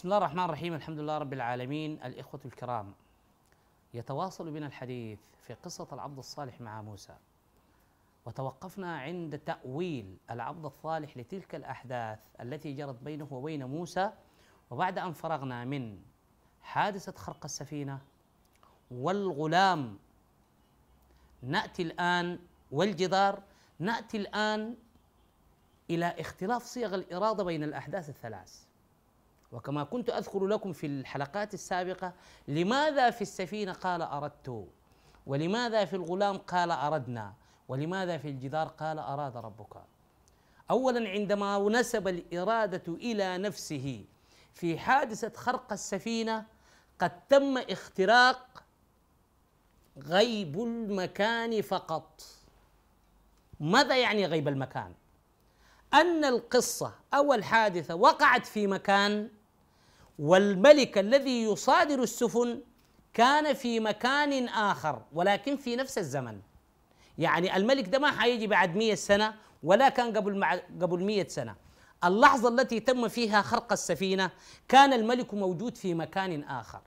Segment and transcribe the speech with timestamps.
[0.00, 2.02] بسم الله الرحمن الرحيم الحمد لله رب العالمين.
[2.04, 2.94] الإخوة الكرام
[3.94, 7.16] يتواصل بنا الحديث في قصة العبد الصالح مع موسى.
[8.26, 14.12] وتوقفنا عند تأويل العبد الصالح لتلك الأحداث التي جرت بينه وبين موسى
[14.70, 16.02] وبعد أن فرغنا من
[16.62, 18.00] حادثة خرق السفينة
[18.90, 19.98] والغلام.
[21.42, 22.38] نأتي الآن
[22.72, 23.42] والجدار
[23.78, 24.76] نأتي الآن
[25.90, 28.69] إلى اختلاف صيغ الإرادة بين الأحداث الثلاث.
[29.52, 32.12] وكما كنت أذكر لكم في الحلقات السابقة
[32.48, 34.66] لماذا في السفينة قال أردت؟
[35.26, 37.34] ولماذا في الغلام قال أردنا؟
[37.68, 39.76] ولماذا في الجدار قال أراد ربك؟
[40.70, 44.04] أولا عندما نسب الإرادة إلى نفسه
[44.54, 46.44] في حادثة خرق السفينة
[46.98, 48.64] قد تم اختراق
[49.98, 52.22] غيب المكان فقط.
[53.60, 54.94] ماذا يعني غيب المكان؟
[55.94, 59.30] أن القصة أو الحادثة وقعت في مكان
[60.20, 62.60] والملك الذي يصادر السفن
[63.14, 66.40] كان في مكان آخر ولكن في نفس الزمن.
[67.18, 71.54] يعني الملك ده ما حيجي بعد مية سنة ولا كان قبل مع قبل مية سنة.
[72.04, 74.30] اللحظة التي تم فيها خرق السفينة
[74.68, 76.80] كان الملك موجود في مكان آخر.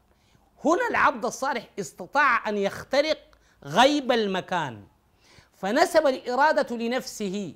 [0.66, 3.18] هنا العبد الصالح استطاع أن يخترق
[3.64, 4.84] غيب المكان.
[5.53, 7.56] فنسب الإرادة لنفسه.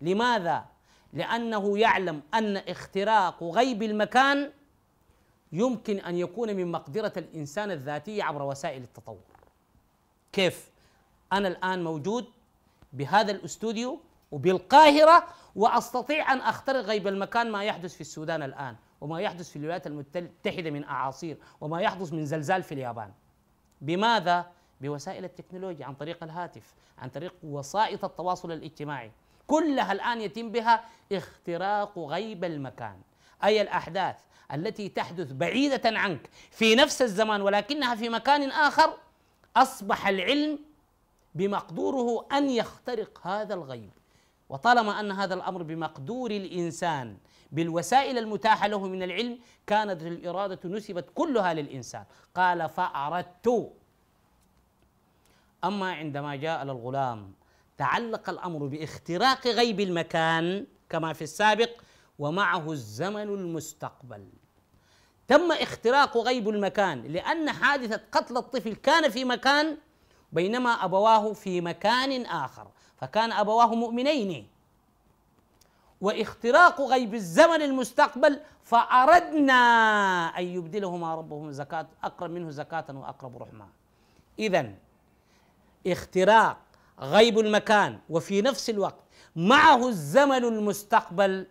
[0.00, 0.64] لماذا؟
[1.12, 4.52] لأنه يعلم أن اختراق غيب المكان
[5.56, 9.20] يمكن أن يكون من مقدرة الإنسان الذاتية عبر وسائل التطور.
[10.32, 10.70] كيف؟
[11.32, 12.26] أنا الآن موجود
[12.92, 14.00] بهذا الأستوديو
[14.32, 15.26] وبالقاهرة
[15.56, 20.70] وأستطيع أن أخترق غيب المكان ما يحدث في السودان الآن وما يحدث في الولايات المتحدة
[20.70, 23.12] من أعاصير وما يحدث من زلزال في اليابان.
[23.80, 24.46] بماذا؟
[24.80, 29.10] بوسائل التكنولوجيا عن طريق الهاتف عن طريق وسائط التواصل الاجتماعي.
[29.46, 33.00] كلها الآن يتم بها اختراق غيب المكان.
[33.44, 34.16] أي الأحداث؟
[34.54, 38.96] التي تحدث بعيدة عنك في نفس الزمان ولكنها في مكان آخر
[39.56, 40.58] أصبح العلم
[41.34, 43.90] بمقدوره أن يخترق هذا الغيب.
[44.48, 47.16] وطالما أن هذا الأمر بمقدور الإنسان
[47.52, 52.04] بالوسائل المتاحة له من العلم كانت الإرادة نسبت كلها للإنسان.
[52.34, 53.72] قال فأردت
[55.64, 57.32] أما عندما جاء للغلام
[57.78, 61.70] تعلق الأمر باختراق غيب المكان كما في السابق
[62.18, 64.28] ومعه الزمن المستقبل.
[65.28, 69.76] تم اختراق غيب المكان لأن حادثة قتل الطفل كان في مكان
[70.32, 74.48] بينما أبواه في مكان آخر فكان أبواه مؤمنين.
[76.00, 79.52] واختراق غيب الزمن المستقبل فأردنا
[80.38, 83.68] أن يبدلهما ربهم زكاة أقرب منه زكاة وأقرب رحمة.
[84.38, 84.74] اذا
[85.86, 86.56] اختراق
[87.00, 89.04] غيب المكان وفي نفس الوقت
[89.36, 91.46] معه الزمن المستقبل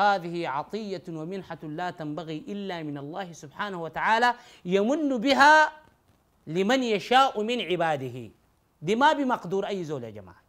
[0.00, 4.34] هذه عطية ومنحة لا تنبغي إلا من الله سبحانه وتعالى
[4.64, 5.72] يمن بها
[6.46, 8.30] لمن يشاء من عباده.
[8.82, 10.42] دي ما بمقدور أي زول يا جماعة.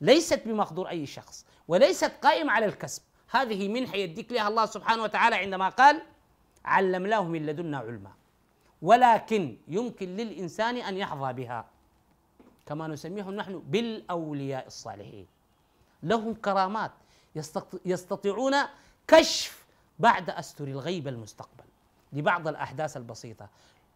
[0.00, 3.02] ليست بمقدور أي شخص وليست قائمة على الكسب.
[3.30, 6.02] هذه منحة يديك لها الله سبحانه وتعالى عندما قال
[6.64, 8.12] علمناه من لدنا علما
[8.82, 11.64] ولكن يمكن للإنسان أن يحظى بها.
[12.66, 15.26] كما نسميهم نحن بالأولياء الصالحين.
[16.02, 16.92] لهم كرامات
[17.84, 18.54] يستطيعون
[19.08, 19.66] كشف
[19.98, 21.64] بعد أستر الغيب المستقبل.
[22.12, 23.48] لبعض الأحداث البسيطة.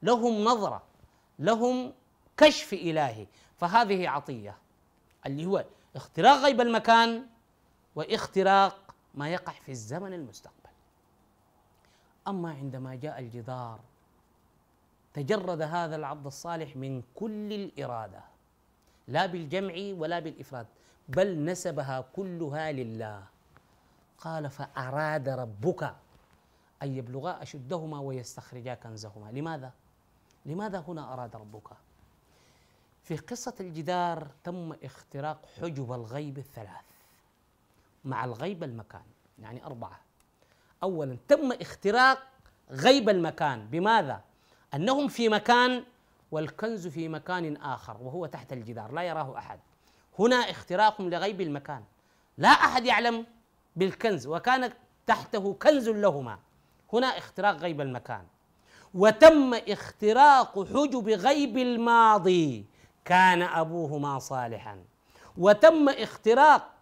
[0.03, 0.83] لهم نظرة
[1.39, 1.93] لهم
[2.37, 3.27] كشف إلهي.
[3.56, 4.59] فهذه عطية
[5.27, 5.65] اللي هو
[5.97, 7.27] اختراق غيب المكان
[7.94, 10.56] واختراق ما يقع في الزمن المستقبل.
[12.28, 13.81] أما عندما جاء الجدار
[15.15, 18.21] تجرد هذا العبد الصالح من كل الإرادة
[19.09, 20.67] لا بالجمع ولا بالإفراد
[21.09, 23.25] بل نسبها كلها لله.
[24.18, 25.94] قال فأراد ربك
[26.82, 29.30] أن يبلغا أشدهما ويستخرجا كنزهما.
[29.30, 29.72] لماذا؟
[30.46, 31.68] لماذا هنا أراد ربك؟
[33.02, 36.84] في قصة الجدار تم اختراق حجب الغيب الثلاث
[38.04, 39.04] مع الغيب المكان
[39.38, 40.00] يعني أربعة.
[40.82, 42.18] اولا تم اختراق
[42.70, 44.20] غيب المكان بماذا؟
[44.74, 45.84] أنهم في مكان
[46.30, 49.60] والكنز في مكان آخر وهو تحت الجدار لا يراه أحد.
[50.18, 51.84] هنا اختراق لغيب المكان.
[52.38, 53.26] لا أحد يعلم
[53.76, 54.73] بالكنز وكان
[55.06, 56.38] تحته كنز لهما.
[56.93, 58.26] هنا اختراق غيب المكان.
[58.94, 62.64] وتم اختراق حجب غيب الماضي
[63.05, 64.84] كان أبوهما صالحا.
[65.38, 66.73] وتم اختراق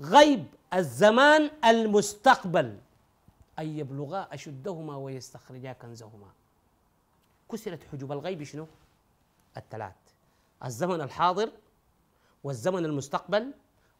[0.00, 2.78] غيب الزمان المستقبل
[3.58, 6.28] أن يبلغا أشدهما ويستخرجا كنزهما.
[7.52, 8.66] كسرت حجب الغيب شنو؟
[9.56, 9.92] الثلاث
[10.64, 11.50] الزمن الحاضر
[12.44, 13.52] والزمن المستقبل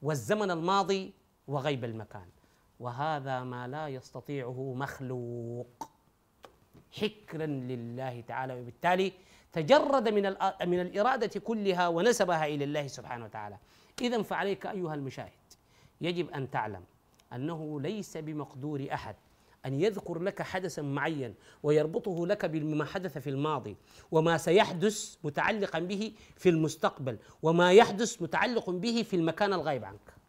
[0.03, 1.13] والزمن الماضي
[1.49, 2.27] وغيب المكان.
[2.81, 5.89] وهذا ما لا يستطيعه مخلوق.
[6.93, 9.13] حكرا لله تعالى وبالتالي
[9.53, 10.23] تجرد من
[10.67, 13.59] من الإرادة كلها ونسبها إلى الله سبحانه وتعالى.
[14.01, 15.31] اذا فعليك أيها المشاهد
[16.01, 16.85] يجب أن تعلم
[17.33, 19.17] أنه ليس بمقدور أحد
[19.67, 23.77] أن يذكر لك حدثا معين ويربطه لك بما حدث في الماضي
[24.11, 30.20] وما سيحدث متعلقا به في المستقبل وما يحدث متعلق به في المكان الغائب عنك.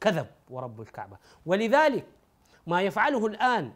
[0.00, 1.16] كذب ورب الكعبة.
[1.46, 2.06] ولذلك
[2.66, 3.72] ما يفعله الآن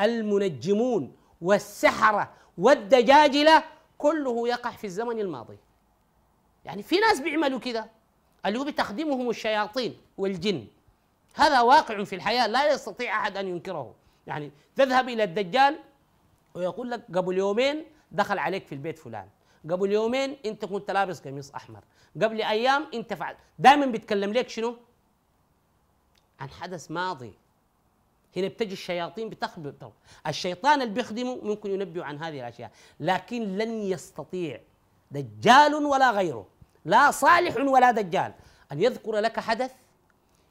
[0.00, 3.64] المنجمون والسحرة والدجاجلة
[3.98, 5.58] كله يقع في الزمن الماضي.
[6.64, 7.90] يعني في ناس بيعملوا كده
[8.46, 10.66] اللي هو بتخدمهم الشياطين والجن.
[11.34, 13.94] هذا واقع في الحياة لا يستطيع أحد أن ينكره.
[14.26, 15.78] يعني تذهب إلى الدجال
[16.54, 19.28] ويقول لك قبل يومين دخل عليك في البيت فلان.
[19.70, 21.84] قبل يومين أنت كنت لابس قميص أحمر.
[22.22, 24.76] قبل أيام أنت فعل دائما بيتكلم لك شنو؟
[26.40, 27.32] عن حدث ماضي.
[28.36, 29.92] هنا بتجي الشياطين بتخبر
[30.26, 32.70] الشيطان اللي بيخدمه ممكن ينبه عن هذه الأشياء
[33.00, 34.60] لكن لن يستطيع
[35.10, 36.46] دجال ولا غيره
[36.84, 38.34] لا صالح ولا دجال
[38.72, 39.72] أن يذكر لك حدث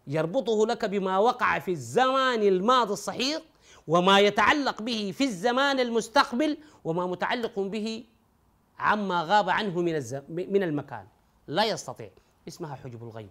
[0.07, 3.41] يربطه لك بما وقع في الزمان الماضي الصحيح
[3.87, 8.03] وما يتعلق به في الزمان المستقبل وما متعلق به
[8.79, 11.07] عما غاب عنه من من المكان.
[11.47, 12.09] لا يستطيع.
[12.47, 13.29] اسمها حجب الغيب.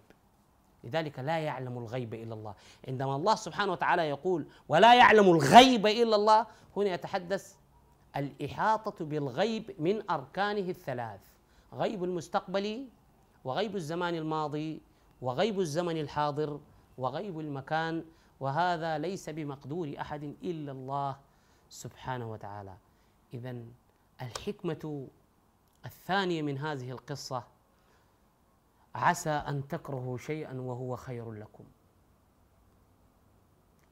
[0.83, 2.55] لذلك لا يعلم الغيب إلا الله.
[2.87, 6.45] عندما الله سبحانه وتعالى يقول ولا يعلم الغيب إلا الله
[6.75, 7.55] هنا يتحدث
[8.15, 11.19] الإحاطة بالغيب من أركانه الثلاث
[11.73, 12.87] غيب المستقبل
[13.43, 14.81] وغيب الزمان الماضي
[15.21, 16.59] وغيب الزمن الحاضر
[16.97, 18.03] وغيب المكان
[18.39, 21.17] وهذا ليس بمقدور أحد إلا الله
[21.69, 22.73] سبحانه وتعالى.
[23.33, 23.55] اذا
[24.21, 25.07] الحكمة
[25.85, 27.43] الثانية من هذه القصة
[28.99, 31.63] عسى أن تكرهوا شيئا وهو خير لكم.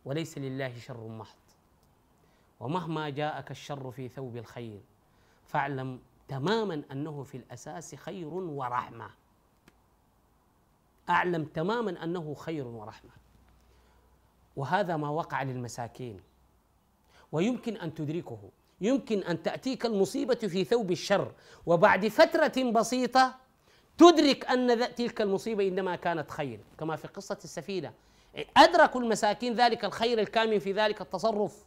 [0.05, 1.35] وليس لله شر محض.
[2.59, 4.81] ومهما جاءك الشر في ثوب الخير
[5.45, 9.09] فاعلم تماما أنه في الأساس خير ورحمة.
[11.09, 13.11] أعلم تماما أنه خير ورحمة.
[14.55, 16.21] وهذا ما وقع للمساكين.
[17.31, 18.39] ويمكن أن تدركه.
[18.81, 21.31] يمكن أن تأتيك المصيبة في ثوب الشر.
[21.65, 23.46] وبعد فترة بسيطة
[23.97, 27.93] تدرك أن تلك المصيبة انما كانت خير كما في قصة السفينة.
[28.57, 31.65] ادركوا المساكين ذلك الخير الكامن في ذلك التصرف.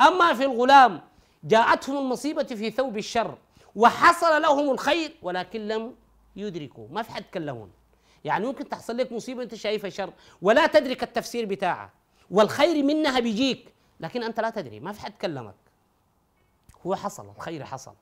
[0.00, 1.00] أما في الغلام
[1.44, 3.38] جاءتهم المصيبة في ثوب الشر
[3.76, 5.94] وحصل لهم الخير ولكن لم
[6.36, 6.88] يدركوا.
[6.90, 7.70] ما في حد كلمهم.
[8.24, 10.12] يعني ممكن تحصل لك مصيبة انت شايفها شر.
[10.42, 11.90] ولا تدرك التفسير بتاعها.
[12.30, 14.80] والخير منها بيجيك لكن أنت لا تدري.
[14.80, 15.54] ما في حد كلمك.
[16.86, 17.94] هو حصل الخير حصل.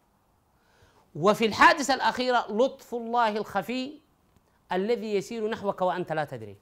[1.17, 3.99] وفي الحادثة الأخيرة لطف الله الخفي
[4.73, 6.56] الذي يسير نحوك وأنت لا تدري.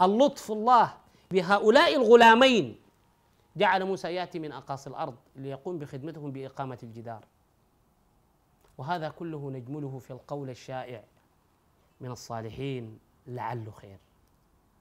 [0.00, 0.96] اللطف الله
[1.30, 2.80] بهؤلاء الغلامين
[3.56, 7.24] جعل موسى يأتي من أقاصي الأرض ليقوم بخدمتهم بإقامة الجدار.
[8.78, 11.04] وهذا كله نجمله في القول الشائع
[12.00, 13.98] من الصالحين لعله خير.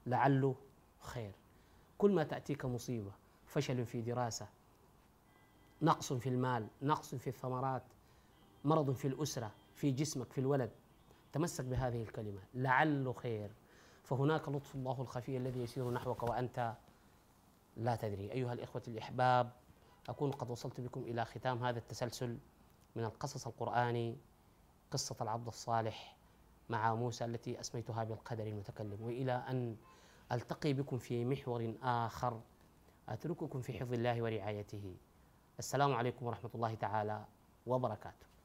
[0.05, 0.55] لعله
[0.99, 1.31] خير.
[1.97, 3.11] كل ما تأتيك مصيبة
[3.47, 4.47] فشل في دراسة
[5.81, 7.83] نقص في المال نقص في الثمرات
[8.67, 10.71] مرض في الأسرة في جسمك في الولد
[11.33, 13.51] تمسك بهذه الكلمة لعله خير.
[14.03, 16.75] فهناك لطف الله الخفي الذي يسير نحوك وأنت
[17.77, 18.31] لا تدري.
[18.31, 19.51] أيها الإخوة الإحباب
[20.09, 22.37] أكون قد وصلت بكم إلى ختام هذا التسلسل
[22.95, 24.17] من القصص القرآني
[24.91, 26.17] قصة العبد الصالح
[26.69, 28.97] مع موسى التي أسميتها بالقدر المتكلم.
[29.01, 29.75] وإلى أن
[30.31, 32.41] ألتقي بكم في محور آخر
[33.09, 34.95] أترككم في حفظ الله ورعايته.
[35.59, 37.25] السلام عليكم ورحمة الله تعالى
[37.67, 38.36] وبركاته.